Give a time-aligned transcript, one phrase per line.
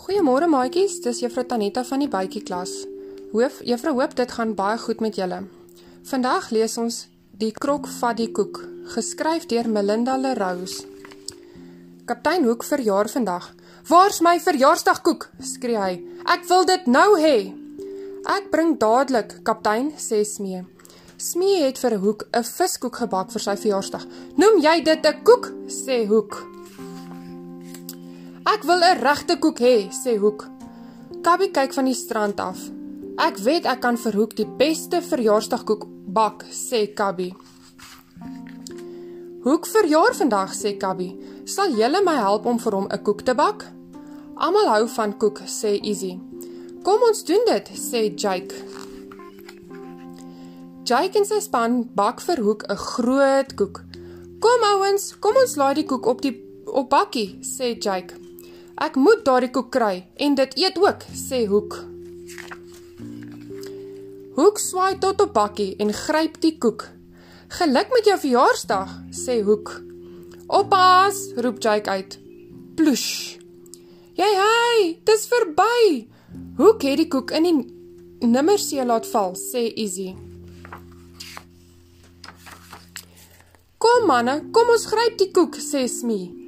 [0.00, 2.70] Goeiemôre maatjies, dis Juffrou Tanetta van die bytjie klas.
[3.34, 5.42] Hoof, Juffrou hoop dit gaan baie goed met julle.
[6.08, 7.02] Vandag lees ons
[7.42, 8.62] Die krok vat die koek,
[8.94, 10.78] geskryf deur Melinda Leroux.
[12.08, 13.50] Kaptein Hoek verjaar vandag.
[13.88, 16.02] "Waar's my verjaarsdagkoek?" skree hy.
[16.24, 17.52] "Ek wil dit nou hê."
[18.24, 20.64] "Ek bring dadelik, kaptein," sê Smee.
[21.18, 24.06] Smee het vir Hoek 'n viskoek gebak vir sy verjaarsdag.
[24.36, 26.59] "Noem jy dit 'n koek?" sê Hoek.
[28.54, 30.48] "Ek wil 'n regte koek hê," sê Hoek.
[31.22, 32.58] Kabbie kyk van die strand af.
[33.18, 37.34] Ek weet ek kan vir Hoek die beste verjaarsdagkoek bak, sê Kabbie.
[39.44, 41.16] Hoek verjaar vandag, sê Kabbie.
[41.44, 43.66] Sal julle my help om vir hom 'n koek te bak?
[44.36, 46.18] Almal hou van koek, sê Izzy.
[46.82, 48.54] Kom ons doen dit, sê Jake.
[50.84, 53.84] Jake en sy span bak vir Hoek 'n groot koek.
[54.40, 56.36] Kom ouens, kom ons laai die koek op die
[56.66, 58.19] op bakkie, sê Jake.
[58.80, 61.74] Ek moet daardie koek kry en dit eet ook, sê Hoek.
[64.38, 66.86] Hoek swaai tot op bakkie en gryp die koek.
[67.58, 69.74] Geluk met jou verjaarsdag, sê Hoek.
[70.48, 72.16] Oppas, roep Jake uit.
[72.80, 73.36] Ploesh.
[74.16, 76.08] Jy hy, dis verby.
[76.56, 77.54] Hoek het die koek in die
[78.32, 80.14] nimmersee laat val, sê Izzy.
[83.76, 86.39] Kom manne, kom ons gryp die koek, sê Smee.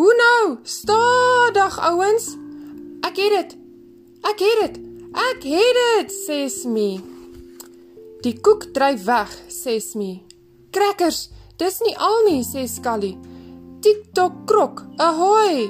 [0.00, 0.58] Hoe nou?
[0.62, 2.36] Stadig ouens.
[3.04, 3.50] Ek het dit.
[4.24, 4.78] Ek het dit.
[5.12, 7.02] Ek het dit, sê Smee.
[8.24, 10.22] Die koek dryf weg, sê Smee.
[10.72, 11.26] Crackers,
[11.60, 13.12] dis nie al nie, sê Scully.
[13.84, 15.66] Tik-tok krok, ahoy!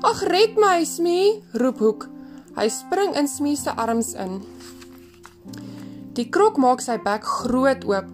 [0.00, 2.08] Ag red my, Smee, roep Hoek.
[2.56, 4.38] Hy spring in Smee se arms in.
[6.16, 8.08] Die krok maak sy bek groot oop.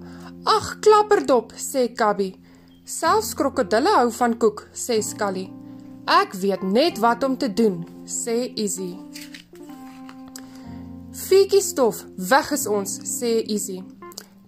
[0.50, 2.32] Ag klapperdop, sê Cubby.
[2.84, 5.46] Selfs krokodille hou van koek, sê Scully.
[6.04, 8.90] Ek weet net wat om te doen, sê Izzy.
[11.16, 13.78] Fietjie stof, weg is ons, sê Izzy.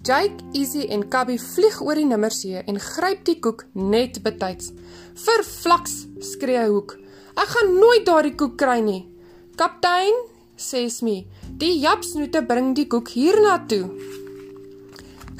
[0.04, 4.68] Jake, Izzy en Cubby vlieg oor die nimmersee en gryp die koek net betyds.
[5.16, 6.02] Verflaks,
[6.34, 6.98] skree Hoek.
[7.40, 9.06] Ek gaan nooit daardie koek kry nie.
[9.56, 10.12] Kaptein,
[10.60, 11.24] sê Smee,
[11.56, 13.88] die japsnoete bring die koek hiernatoe.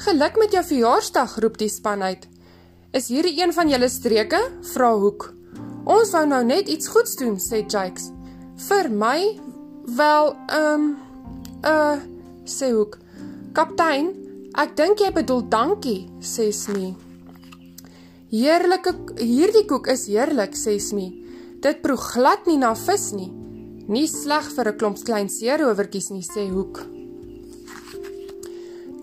[0.07, 2.25] Geluk met jou verjaarsdag, roep die span uit.
[2.93, 4.39] Is hierdie een van julle streke?
[4.73, 5.33] vra Hoek.
[5.85, 8.11] Ons wou nou net iets goeds doen, sê Jakes.
[8.67, 9.19] Vir my?
[9.97, 10.95] Wel, ehm um,
[11.65, 11.97] Uh,
[12.45, 12.99] sê Hoek.
[13.57, 14.11] Kaptein,
[14.61, 16.93] ek dink jy bedoel dankie, sê Smee.
[18.29, 21.25] Heerlike hierdie koek is heerlik, sê Smee.
[21.63, 23.31] Dit proe glad nie na vis nie.
[23.87, 26.83] Nie sleg vir 'n klomp klein seerowertjies nie, sê Hoek.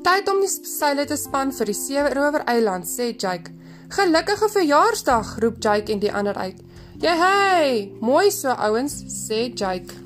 [0.04, 3.53] Tyd om die seile te span vir die seerower eiland, sê Jake.
[3.94, 6.58] Gelukkige verjaarsdag, roep Jake en die ander uit.
[6.98, 10.03] Jy hey, mooi so ouens, sê Jake.